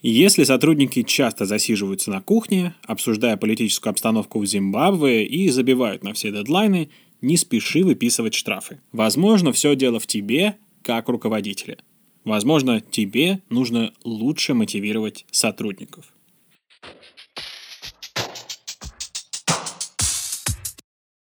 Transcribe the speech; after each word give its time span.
Если 0.00 0.44
сотрудники 0.44 1.02
часто 1.02 1.44
засиживаются 1.44 2.12
на 2.12 2.20
кухне, 2.20 2.76
обсуждая 2.84 3.36
политическую 3.36 3.90
обстановку 3.90 4.38
в 4.38 4.46
Зимбабве 4.46 5.26
и 5.26 5.48
забивают 5.50 6.04
на 6.04 6.12
все 6.12 6.30
дедлайны, 6.30 6.90
не 7.20 7.36
спеши 7.36 7.82
выписывать 7.82 8.34
штрафы. 8.34 8.80
Возможно, 8.92 9.52
все 9.52 9.74
дело 9.74 9.98
в 9.98 10.06
тебе, 10.06 10.56
как 10.82 11.08
руководителе. 11.08 11.78
Возможно, 12.24 12.80
тебе 12.80 13.40
нужно 13.50 13.92
лучше 14.04 14.54
мотивировать 14.54 15.26
сотрудников. 15.32 16.12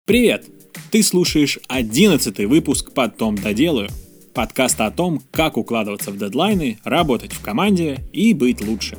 Привет! 0.05 0.49
Ты 0.93 1.03
слушаешь 1.03 1.59
одиннадцатый 1.67 2.47
выпуск 2.47 2.93
«Потом 2.93 3.35
доделаю» 3.35 3.89
подкаст 4.33 4.81
о 4.81 4.91
том, 4.91 5.23
как 5.31 5.57
укладываться 5.57 6.11
в 6.11 6.19
дедлайны, 6.19 6.79
работать 6.85 7.33
в 7.33 7.41
команде 7.41 8.05
и 8.13 8.33
быть 8.33 8.63
лучше. 8.63 8.99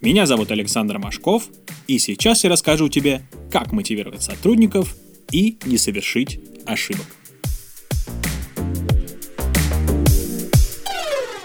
Меня 0.00 0.26
зовут 0.26 0.50
Александр 0.50 0.98
Машков, 0.98 1.48
и 1.86 1.98
сейчас 1.98 2.44
я 2.44 2.50
расскажу 2.50 2.88
тебе, 2.88 3.22
как 3.50 3.72
мотивировать 3.72 4.22
сотрудников 4.22 4.94
и 5.32 5.56
не 5.64 5.78
совершить 5.78 6.40
ошибок. 6.66 7.06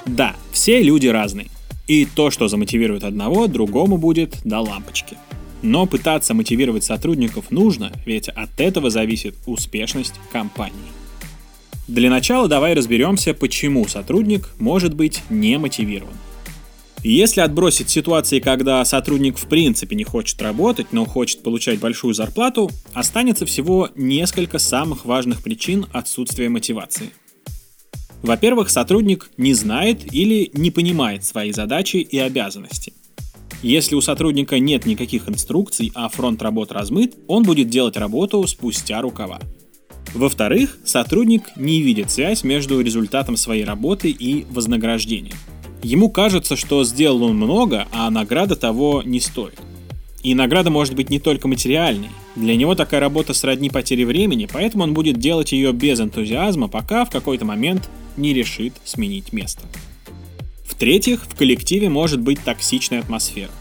Да, 0.06 0.36
все 0.52 0.82
люди 0.82 1.08
разные. 1.08 1.48
И 1.88 2.06
то, 2.06 2.32
что 2.32 2.48
замотивирует 2.48 3.04
одного, 3.04 3.48
другому 3.48 3.98
будет 3.98 4.38
до 4.44 4.60
лампочки. 4.60 5.18
Но 5.62 5.86
пытаться 5.86 6.34
мотивировать 6.34 6.84
сотрудников 6.84 7.52
нужно, 7.52 7.92
ведь 8.06 8.30
от 8.30 8.60
этого 8.60 8.90
зависит 8.90 9.36
успешность 9.46 10.16
компании. 10.32 11.01
Для 11.92 12.10
начала 12.10 12.48
давай 12.48 12.74
разберемся, 12.74 13.34
почему 13.34 13.86
сотрудник 13.86 14.52
может 14.60 14.94
быть 14.94 15.24
не 15.30 15.58
мотивирован. 15.58 16.14
Если 17.04 17.42
отбросить 17.42 17.90
ситуации, 17.90 18.40
когда 18.40 18.86
сотрудник 18.86 19.38
в 19.38 19.46
принципе 19.48 19.98
не 19.98 20.06
хочет 20.06 20.42
работать, 20.42 20.94
но 20.94 21.04
хочет 21.04 21.44
получать 21.44 21.80
большую 21.80 22.14
зарплату, 22.14 22.72
останется 22.94 23.46
всего 23.46 23.90
несколько 23.96 24.58
самых 24.58 25.04
важных 25.04 25.44
причин 25.44 25.86
отсутствия 25.92 26.48
мотивации. 26.48 27.10
Во-первых, 28.22 28.70
сотрудник 28.70 29.30
не 29.36 29.54
знает 29.54 30.14
или 30.14 30.50
не 30.54 30.72
понимает 30.72 31.26
свои 31.26 31.52
задачи 31.52 31.98
и 31.98 32.18
обязанности. 32.18 32.94
Если 33.64 33.96
у 33.96 34.02
сотрудника 34.02 34.60
нет 34.60 34.86
никаких 34.86 35.28
инструкций, 35.28 35.92
а 35.94 36.08
фронт 36.08 36.42
работ 36.42 36.72
размыт, 36.72 37.18
он 37.28 37.44
будет 37.44 37.68
делать 37.68 37.98
работу 37.98 38.48
спустя 38.48 39.02
рукава. 39.02 39.42
Во-вторых, 40.14 40.78
сотрудник 40.84 41.44
не 41.56 41.82
видит 41.82 42.12
связь 42.12 42.44
между 42.44 42.82
результатом 42.82 43.38
своей 43.38 43.64
работы 43.64 44.10
и 44.10 44.46
вознаграждением. 44.50 45.38
Ему 45.84 46.10
кажется, 46.10 46.56
что 46.56 46.84
сделал 46.84 47.24
он 47.24 47.38
много, 47.38 47.88
а 47.92 48.10
награда 48.12 48.56
того 48.56 49.02
не 49.04 49.20
стоит. 49.20 49.60
И 50.22 50.36
награда 50.36 50.70
может 50.70 50.96
быть 50.96 51.10
не 51.10 51.20
только 51.20 51.48
материальной. 51.48 52.10
Для 52.36 52.56
него 52.56 52.76
такая 52.76 53.00
работа 53.00 53.34
сродни 53.34 53.70
потере 53.70 54.06
времени, 54.06 54.48
поэтому 54.52 54.84
он 54.84 54.94
будет 54.94 55.18
делать 55.18 55.52
ее 55.52 55.74
без 55.74 56.00
энтузиазма, 56.00 56.68
пока 56.68 57.06
в 57.06 57.10
какой-то 57.10 57.46
момент 57.46 57.90
не 58.18 58.34
решит 58.34 58.74
сменить 58.84 59.34
место. 59.34 59.64
В-третьих, 60.66 61.24
в 61.28 61.36
коллективе 61.36 61.90
может 61.90 62.20
быть 62.20 62.44
токсичная 62.44 63.00
атмосфера. 63.00 63.52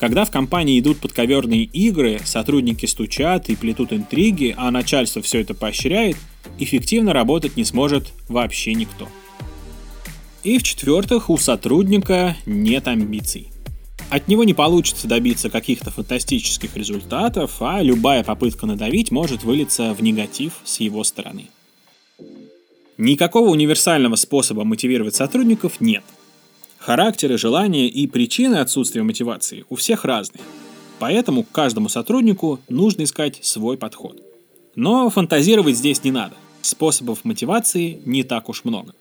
Когда 0.00 0.24
в 0.24 0.30
компании 0.30 0.80
идут 0.80 0.98
подковерные 0.98 1.64
игры, 1.64 2.22
сотрудники 2.24 2.86
стучат 2.86 3.50
и 3.50 3.54
плетут 3.54 3.92
интриги, 3.92 4.54
а 4.56 4.70
начальство 4.70 5.20
все 5.20 5.40
это 5.40 5.52
поощряет, 5.52 6.16
эффективно 6.58 7.12
работать 7.12 7.58
не 7.58 7.64
сможет 7.64 8.14
вообще 8.26 8.72
никто. 8.72 9.08
И 10.42 10.56
в-четвертых, 10.56 11.28
у 11.28 11.36
сотрудника 11.36 12.34
нет 12.46 12.88
амбиций. 12.88 13.48
От 14.08 14.26
него 14.26 14.44
не 14.44 14.54
получится 14.54 15.06
добиться 15.06 15.50
каких-то 15.50 15.90
фантастических 15.90 16.74
результатов, 16.78 17.56
а 17.60 17.82
любая 17.82 18.24
попытка 18.24 18.64
надавить 18.64 19.10
может 19.10 19.44
вылиться 19.44 19.92
в 19.92 20.02
негатив 20.02 20.54
с 20.64 20.80
его 20.80 21.04
стороны. 21.04 21.48
Никакого 22.96 23.50
универсального 23.50 24.16
способа 24.16 24.64
мотивировать 24.64 25.14
сотрудников 25.14 25.78
нет– 25.78 26.04
Характеры, 26.80 27.36
желания 27.36 27.88
и 27.88 28.06
причины 28.06 28.56
отсутствия 28.56 29.02
мотивации 29.02 29.66
у 29.68 29.76
всех 29.76 30.06
разные. 30.06 30.42
Поэтому 30.98 31.44
каждому 31.44 31.90
сотруднику 31.90 32.58
нужно 32.70 33.02
искать 33.02 33.38
свой 33.42 33.76
подход. 33.76 34.18
Но 34.74 35.10
фантазировать 35.10 35.76
здесь 35.76 36.02
не 36.04 36.10
надо. 36.10 36.34
Способов 36.62 37.24
мотивации 37.24 38.00
не 38.06 38.22
так 38.22 38.48
уж 38.48 38.64
много. 38.64 38.94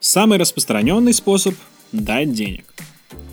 Самый 0.00 0.36
распространенный 0.36 1.14
способ– 1.14 1.54
дать 1.92 2.32
денег. 2.32 2.74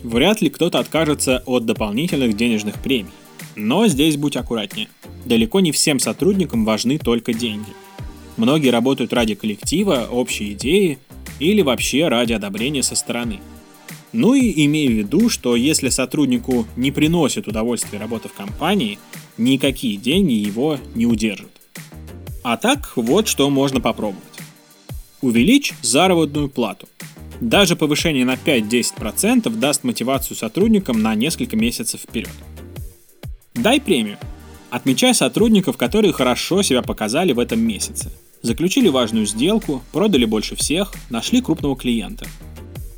Вряд 0.04 0.40
ли 0.40 0.48
кто-то 0.48 0.78
откажется 0.78 1.42
от 1.44 1.66
дополнительных 1.66 2.36
денежных 2.36 2.80
премий. 2.80 3.10
Но 3.56 3.88
здесь 3.88 4.16
будь 4.16 4.36
аккуратнее. 4.36 4.88
Далеко 5.24 5.58
не 5.58 5.72
всем 5.72 5.98
сотрудникам 5.98 6.64
важны 6.64 6.96
только 6.96 7.32
деньги. 7.32 7.72
Многие 8.36 8.68
работают 8.68 9.12
ради 9.12 9.34
коллектива, 9.34 10.06
общей 10.10 10.52
идеи 10.52 11.00
или 11.42 11.60
вообще 11.62 12.08
ради 12.08 12.32
одобрения 12.32 12.82
со 12.82 12.94
стороны. 12.94 13.40
Ну 14.12 14.34
и 14.34 14.64
имей 14.66 14.88
в 14.88 14.92
виду, 14.92 15.28
что 15.28 15.56
если 15.56 15.88
сотруднику 15.88 16.66
не 16.76 16.90
приносит 16.90 17.48
удовольствия 17.48 17.98
работа 17.98 18.28
в 18.28 18.34
компании, 18.34 18.98
никакие 19.38 19.96
деньги 19.96 20.34
его 20.34 20.78
не 20.94 21.06
удержат. 21.06 21.50
А 22.44 22.56
так, 22.56 22.92
вот 22.96 23.26
что 23.26 23.48
можно 23.50 23.80
попробовать. 23.80 24.22
Увеличь 25.20 25.72
заработную 25.82 26.48
плату. 26.48 26.88
Даже 27.40 27.74
повышение 27.74 28.24
на 28.24 28.34
5-10% 28.34 29.50
даст 29.58 29.82
мотивацию 29.82 30.36
сотрудникам 30.36 31.02
на 31.02 31.14
несколько 31.14 31.56
месяцев 31.56 32.02
вперед. 32.02 32.30
Дай 33.54 33.80
премию. 33.80 34.18
Отмечай 34.70 35.14
сотрудников, 35.14 35.76
которые 35.76 36.12
хорошо 36.12 36.62
себя 36.62 36.82
показали 36.82 37.32
в 37.32 37.38
этом 37.38 37.60
месяце 37.60 38.12
заключили 38.42 38.88
важную 38.88 39.26
сделку, 39.26 39.82
продали 39.92 40.24
больше 40.24 40.56
всех, 40.56 40.92
нашли 41.10 41.40
крупного 41.40 41.76
клиента. 41.76 42.26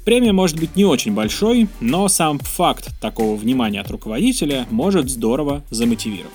Премия 0.05 0.33
может 0.33 0.59
быть 0.59 0.77
не 0.77 0.85
очень 0.85 1.15
большой, 1.15 1.69
но 1.81 2.09
сам 2.09 2.39
факт 2.39 2.91
такого 3.01 3.37
внимания 3.37 3.81
от 3.81 3.91
руководителя 3.91 4.67
может 4.71 5.09
здорово 5.09 5.63
замотивировать. 5.71 6.33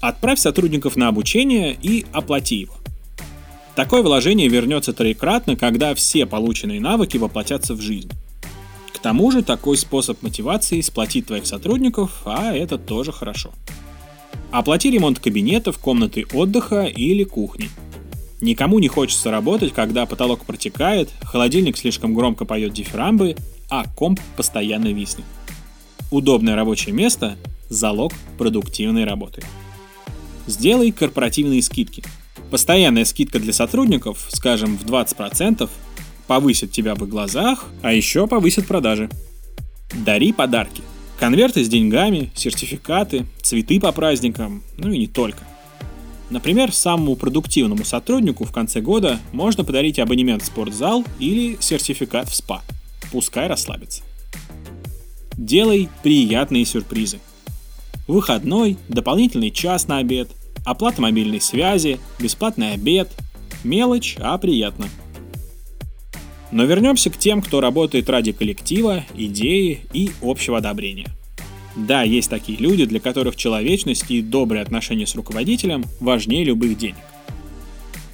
Отправь 0.00 0.38
сотрудников 0.38 0.96
на 0.96 1.08
обучение 1.08 1.76
и 1.80 2.06
оплати 2.12 2.56
его. 2.56 2.74
Такое 3.74 4.02
вложение 4.02 4.48
вернется 4.48 4.94
троекратно, 4.94 5.56
когда 5.56 5.94
все 5.94 6.24
полученные 6.24 6.80
навыки 6.80 7.18
воплотятся 7.18 7.74
в 7.74 7.80
жизнь. 7.82 8.10
К 8.94 8.98
тому 8.98 9.30
же 9.30 9.42
такой 9.42 9.76
способ 9.76 10.22
мотивации 10.22 10.80
сплотит 10.80 11.26
твоих 11.26 11.46
сотрудников, 11.46 12.22
а 12.24 12.54
это 12.54 12.78
тоже 12.78 13.12
хорошо. 13.12 13.52
Оплати 14.56 14.90
ремонт 14.90 15.18
кабинетов, 15.18 15.76
комнаты 15.76 16.24
отдыха 16.32 16.84
или 16.84 17.24
кухни. 17.24 17.68
Никому 18.40 18.78
не 18.78 18.88
хочется 18.88 19.30
работать, 19.30 19.74
когда 19.74 20.06
потолок 20.06 20.46
протекает, 20.46 21.10
холодильник 21.20 21.76
слишком 21.76 22.14
громко 22.14 22.46
поет 22.46 22.72
дифирамбы, 22.72 23.36
а 23.68 23.84
комп 23.84 24.18
постоянно 24.34 24.94
виснет. 24.94 25.26
Удобное 26.10 26.56
рабочее 26.56 26.94
место– 26.94 27.36
залог 27.68 28.14
продуктивной 28.38 29.04
работы. 29.04 29.42
Сделай 30.46 30.90
корпоративные 30.90 31.60
скидки. 31.60 32.02
Постоянная 32.50 33.04
скидка 33.04 33.38
для 33.38 33.52
сотрудников, 33.52 34.26
скажем, 34.30 34.78
в 34.78 34.86
20%, 34.86 35.68
повысит 36.26 36.72
тебя 36.72 36.94
в 36.94 37.06
глазах, 37.06 37.66
а 37.82 37.92
еще 37.92 38.26
повысит 38.26 38.66
продажи. 38.66 39.10
Дари 39.92 40.32
подарки– 40.32 40.80
Конверты 41.18 41.64
с 41.64 41.68
деньгами, 41.68 42.30
сертификаты, 42.34 43.26
цветы 43.40 43.80
по 43.80 43.90
праздникам, 43.92 44.62
ну 44.76 44.90
и 44.90 44.98
не 44.98 45.06
только. 45.06 45.44
Например, 46.28 46.72
самому 46.72 47.16
продуктивному 47.16 47.84
сотруднику 47.84 48.44
в 48.44 48.52
конце 48.52 48.80
года 48.80 49.18
можно 49.32 49.64
подарить 49.64 49.98
абонемент 49.98 50.42
в 50.42 50.46
спортзал 50.46 51.04
или 51.18 51.56
сертификат 51.60 52.28
в 52.28 52.34
спа. 52.34 52.62
Пускай 53.12 53.46
расслабится. 53.46 54.02
Делай 55.36 55.88
приятные 56.02 56.64
сюрпризы. 56.64 57.18
Выходной, 58.08 58.76
дополнительный 58.88 59.50
час 59.50 59.88
на 59.88 59.98
обед, 59.98 60.30
оплата 60.64 61.00
мобильной 61.00 61.40
связи, 61.40 61.98
бесплатный 62.18 62.72
обед. 62.72 63.10
Мелочь, 63.64 64.16
а 64.20 64.36
приятно. 64.38 64.86
Но 66.56 66.64
вернемся 66.64 67.10
к 67.10 67.18
тем, 67.18 67.42
кто 67.42 67.60
работает 67.60 68.08
ради 68.08 68.32
коллектива, 68.32 69.04
идеи 69.14 69.80
и 69.92 70.10
общего 70.22 70.56
одобрения. 70.56 71.08
Да, 71.76 72.02
есть 72.02 72.30
такие 72.30 72.56
люди, 72.56 72.86
для 72.86 72.98
которых 72.98 73.36
человечность 73.36 74.10
и 74.10 74.22
добрые 74.22 74.62
отношения 74.62 75.06
с 75.06 75.14
руководителем 75.14 75.84
важнее 76.00 76.44
любых 76.44 76.78
денег. 76.78 76.96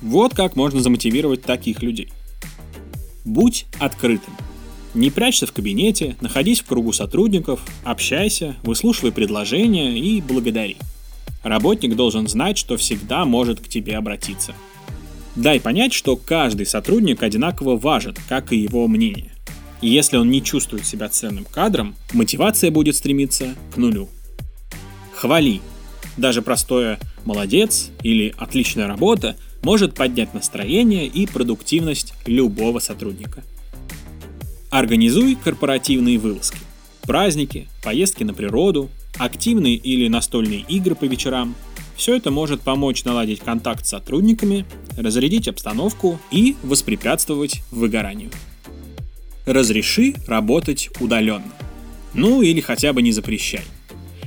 Вот 0.00 0.34
как 0.34 0.56
можно 0.56 0.80
замотивировать 0.80 1.42
таких 1.42 1.84
людей. 1.84 2.08
Будь 3.24 3.66
открытым. 3.78 4.34
Не 4.92 5.10
прячься 5.10 5.46
в 5.46 5.52
кабинете, 5.52 6.16
находись 6.20 6.62
в 6.62 6.66
кругу 6.66 6.92
сотрудников, 6.92 7.60
общайся, 7.84 8.56
выслушивай 8.64 9.12
предложения 9.12 9.96
и 9.96 10.20
благодари. 10.20 10.78
Работник 11.44 11.94
должен 11.94 12.26
знать, 12.26 12.58
что 12.58 12.76
всегда 12.76 13.24
может 13.24 13.60
к 13.60 13.68
тебе 13.68 13.96
обратиться– 13.96 14.52
Дай 15.34 15.60
понять, 15.60 15.94
что 15.94 16.16
каждый 16.16 16.66
сотрудник 16.66 17.22
одинаково 17.22 17.76
важен, 17.76 18.14
как 18.28 18.52
и 18.52 18.56
его 18.58 18.86
мнение. 18.86 19.32
И 19.80 19.88
если 19.88 20.16
он 20.16 20.30
не 20.30 20.42
чувствует 20.42 20.86
себя 20.86 21.08
ценным 21.08 21.44
кадром, 21.44 21.96
мотивация 22.12 22.70
будет 22.70 22.96
стремиться 22.96 23.54
к 23.74 23.76
нулю. 23.76 24.08
Хвали. 25.14 25.60
Даже 26.18 26.42
простое 26.42 26.98
«молодец» 27.24 27.90
или 28.02 28.34
«отличная 28.36 28.86
работа» 28.86 29.36
может 29.62 29.94
поднять 29.94 30.34
настроение 30.34 31.06
и 31.06 31.26
продуктивность 31.26 32.12
любого 32.26 32.78
сотрудника. 32.80 33.42
Организуй 34.70 35.36
корпоративные 35.36 36.18
вылазки. 36.18 36.58
Праздники, 37.02 37.68
поездки 37.82 38.24
на 38.24 38.34
природу, 38.34 38.90
активные 39.16 39.76
или 39.76 40.08
настольные 40.08 40.60
игры 40.60 40.94
по 40.94 41.04
вечерам– 41.04 41.54
все 42.02 42.16
это 42.16 42.32
может 42.32 42.62
помочь 42.62 43.04
наладить 43.04 43.38
контакт 43.38 43.86
с 43.86 43.90
сотрудниками, 43.90 44.66
разрядить 44.96 45.46
обстановку 45.46 46.18
и 46.32 46.56
воспрепятствовать 46.64 47.62
выгоранию. 47.70 48.32
Разреши 49.46 50.16
работать 50.26 50.90
удаленно. 50.98 51.52
Ну 52.12 52.42
или 52.42 52.60
хотя 52.60 52.92
бы 52.92 53.02
не 53.02 53.12
запрещай. 53.12 53.62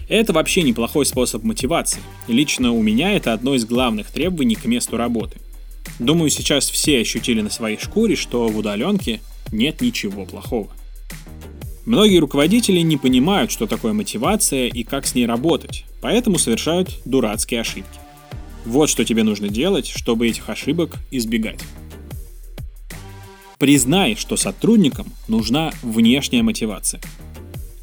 Это 0.07 0.31
вообще 0.31 0.63
неплохой 0.63 1.05
способ 1.05 1.43
мотивации. 1.43 1.99
Лично 2.29 2.71
у 2.71 2.81
меня 2.81 3.11
это 3.11 3.33
одно 3.33 3.55
из 3.55 3.65
главных 3.65 4.09
требований 4.09 4.55
к 4.55 4.63
месту 4.63 4.95
работы. 4.95 5.41
Думаю, 5.99 6.29
сейчас 6.29 6.69
все 6.69 7.01
ощутили 7.01 7.41
на 7.41 7.49
своей 7.49 7.77
шкуре, 7.77 8.15
что 8.15 8.47
в 8.47 8.57
удаленке 8.57 9.19
нет 9.51 9.81
ничего 9.81 10.25
плохого. 10.25 10.71
Многие 11.85 12.17
руководители 12.17 12.79
не 12.79 12.97
понимают, 12.97 13.51
что 13.51 13.67
такое 13.67 13.93
мотивация 13.93 14.67
и 14.67 14.83
как 14.83 15.05
с 15.05 15.13
ней 15.13 15.27
работать, 15.27 15.85
поэтому 16.01 16.39
совершают 16.39 16.89
дурацкие 17.05 17.61
ошибки. 17.61 17.99
Вот 18.65 18.89
что 18.89 19.05
тебе 19.05 19.21
нужно 19.21 19.49
делать, 19.49 19.87
чтобы 19.87 20.27
этих 20.27 20.49
ошибок 20.49 20.95
избегать. 21.11 21.59
Признай, 23.59 24.15
что 24.15 24.35
сотрудникам 24.35 25.05
нужна 25.27 25.71
внешняя 25.83 26.41
мотивация. 26.41 27.01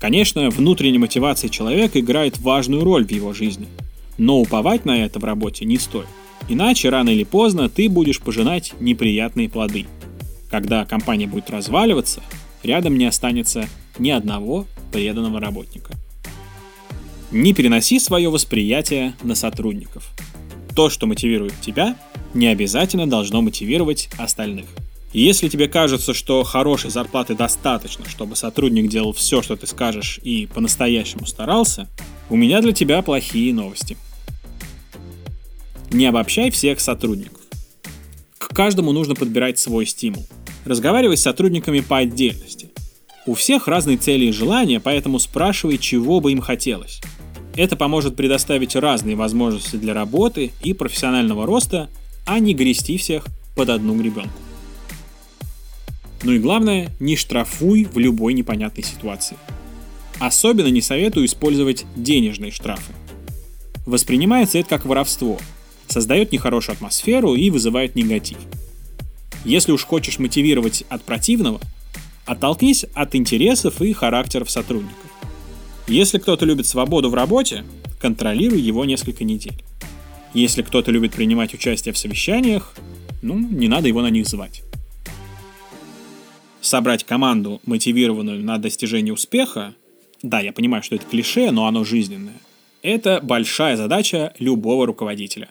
Конечно, 0.00 0.50
внутренняя 0.50 0.98
мотивация 0.98 1.48
человека 1.48 2.00
играет 2.00 2.38
важную 2.40 2.82
роль 2.82 3.06
в 3.06 3.10
его 3.12 3.32
жизни, 3.32 3.68
но 4.18 4.40
уповать 4.40 4.84
на 4.84 5.04
это 5.04 5.20
в 5.20 5.24
работе 5.24 5.64
не 5.64 5.78
стоит. 5.78 6.08
Иначе 6.48 6.88
рано 6.88 7.10
или 7.10 7.22
поздно 7.22 7.68
ты 7.68 7.88
будешь 7.88 8.20
пожинать 8.20 8.74
неприятные 8.80 9.48
плоды. 9.48 9.86
Когда 10.50 10.84
компания 10.84 11.28
будет 11.28 11.50
разваливаться, 11.50 12.20
рядом 12.62 12.96
не 12.96 13.06
останется 13.06 13.68
ни 13.98 14.10
одного 14.10 14.66
преданного 14.92 15.40
работника. 15.40 15.94
Не 17.30 17.54
переноси 17.54 17.98
свое 17.98 18.28
восприятие 18.28 19.14
на 19.22 19.34
сотрудников. 19.34 20.10
То, 20.74 20.90
что 20.90 21.06
мотивирует 21.06 21.54
тебя, 21.60 21.96
не 22.34 22.46
обязательно 22.46 23.08
должно 23.08 23.42
мотивировать 23.42 24.08
остальных. 24.18 24.66
Если 25.12 25.48
тебе 25.48 25.68
кажется, 25.68 26.14
что 26.14 26.42
хорошей 26.42 26.90
зарплаты 26.90 27.34
достаточно, 27.34 28.08
чтобы 28.08 28.34
сотрудник 28.34 28.88
делал 28.88 29.12
все, 29.12 29.42
что 29.42 29.56
ты 29.56 29.66
скажешь 29.66 30.18
и 30.22 30.46
по-настоящему 30.46 31.26
старался, 31.26 31.88
у 32.30 32.36
меня 32.36 32.62
для 32.62 32.72
тебя 32.72 33.02
плохие 33.02 33.52
новости. 33.52 33.98
Не 35.90 36.06
обобщай 36.06 36.50
всех 36.50 36.80
сотрудников. 36.80 37.42
К 38.38 38.48
каждому 38.54 38.92
нужно 38.92 39.14
подбирать 39.14 39.58
свой 39.58 39.84
стимул. 39.84 40.26
Разговаривай 40.64 41.16
с 41.16 41.22
сотрудниками 41.22 41.80
по 41.80 41.98
отдельности. 41.98 42.70
У 43.26 43.34
всех 43.34 43.68
разные 43.68 43.96
цели 43.96 44.26
и 44.26 44.32
желания, 44.32 44.80
поэтому 44.80 45.18
спрашивай, 45.18 45.78
чего 45.78 46.20
бы 46.20 46.32
им 46.32 46.40
хотелось. 46.40 47.00
Это 47.54 47.76
поможет 47.76 48.16
предоставить 48.16 48.76
разные 48.76 49.16
возможности 49.16 49.76
для 49.76 49.94
работы 49.94 50.52
и 50.62 50.72
профессионального 50.72 51.46
роста, 51.46 51.90
а 52.26 52.38
не 52.38 52.54
грести 52.54 52.96
всех 52.96 53.26
под 53.54 53.68
одну 53.68 53.94
гребенку. 53.96 54.32
Ну 56.22 56.32
и 56.32 56.38
главное, 56.38 56.90
не 57.00 57.16
штрафуй 57.16 57.84
в 57.84 57.98
любой 57.98 58.32
непонятной 58.32 58.84
ситуации. 58.84 59.36
Особенно 60.18 60.68
не 60.68 60.80
советую 60.80 61.26
использовать 61.26 61.84
денежные 61.96 62.52
штрафы. 62.52 62.92
Воспринимается 63.86 64.58
это 64.58 64.68
как 64.68 64.86
воровство, 64.86 65.38
создает 65.88 66.30
нехорошую 66.30 66.74
атмосферу 66.74 67.34
и 67.34 67.50
вызывает 67.50 67.96
негатив. 67.96 68.38
Если 69.44 69.72
уж 69.72 69.84
хочешь 69.84 70.18
мотивировать 70.18 70.84
от 70.88 71.02
противного– 71.02 71.60
Оттолкнись 72.24 72.84
от 72.94 73.16
интересов 73.16 73.82
и 73.82 73.92
характеров 73.92 74.50
сотрудников. 74.50 74.96
Если 75.88 76.18
кто-то 76.18 76.44
любит 76.44 76.66
свободу 76.66 77.10
в 77.10 77.14
работе, 77.14 77.64
контролируй 78.00 78.60
его 78.60 78.84
несколько 78.84 79.24
недель. 79.24 79.60
Если 80.32 80.62
кто-то 80.62 80.92
любит 80.92 81.12
принимать 81.12 81.52
участие 81.52 81.92
в 81.92 81.98
совещаниях, 81.98 82.74
ну, 83.22 83.38
не 83.38 83.68
надо 83.68 83.88
его 83.88 84.02
на 84.02 84.10
них 84.10 84.28
звать. 84.28 84.62
Собрать 86.60 87.04
команду, 87.04 87.60
мотивированную 87.66 88.42
на 88.42 88.58
достижение 88.58 89.12
успеха, 89.12 89.74
да, 90.22 90.40
я 90.40 90.52
понимаю, 90.52 90.84
что 90.84 90.94
это 90.94 91.04
клише, 91.04 91.50
но 91.50 91.66
оно 91.66 91.82
жизненное, 91.82 92.38
это 92.82 93.20
большая 93.20 93.76
задача 93.76 94.32
любого 94.38 94.86
руководителя. 94.86 95.48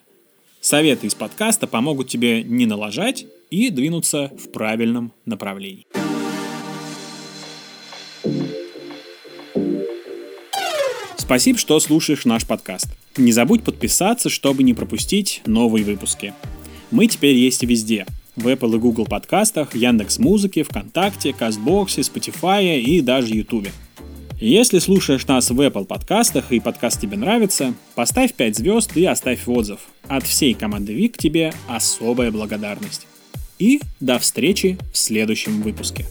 Советы 0.61 1.07
из 1.07 1.15
подкаста 1.15 1.65
помогут 1.65 2.07
тебе 2.07 2.43
не 2.43 2.67
налажать 2.67 3.25
и 3.49 3.71
двинуться 3.71 4.31
в 4.37 4.51
правильном 4.51 5.11
направлении. 5.25 5.87
Спасибо, 11.17 11.57
что 11.57 11.79
слушаешь 11.79 12.25
наш 12.25 12.45
подкаст. 12.45 12.85
Не 13.17 13.31
забудь 13.31 13.63
подписаться, 13.63 14.29
чтобы 14.29 14.61
не 14.61 14.75
пропустить 14.75 15.41
новые 15.47 15.83
выпуски. 15.83 16.35
Мы 16.91 17.07
теперь 17.07 17.35
есть 17.35 17.63
везде. 17.63 18.05
В 18.35 18.47
Apple 18.47 18.75
и 18.75 18.79
Google 18.79 19.05
подкастах, 19.05 19.75
Яндекс 19.75 20.19
Музыке, 20.19 20.63
ВКонтакте, 20.63 21.33
Кастбоксе, 21.33 22.01
Spotify 22.01 22.79
и 22.79 23.01
даже 23.01 23.33
Ютубе. 23.33 23.71
Если 24.41 24.79
слушаешь 24.79 25.27
нас 25.27 25.51
в 25.51 25.61
Apple 25.61 25.85
подкастах 25.85 26.51
и 26.51 26.59
подкаст 26.59 26.99
тебе 26.99 27.15
нравится, 27.15 27.75
поставь 27.93 28.33
5 28.33 28.57
звезд 28.57 28.97
и 28.97 29.05
оставь 29.05 29.47
отзыв. 29.47 29.81
От 30.07 30.23
всей 30.25 30.55
команды 30.55 30.93
ВИК 30.93 31.15
тебе 31.15 31.53
особая 31.67 32.31
благодарность. 32.31 33.05
И 33.59 33.81
до 33.99 34.17
встречи 34.17 34.79
в 34.91 34.97
следующем 34.97 35.61
выпуске. 35.61 36.07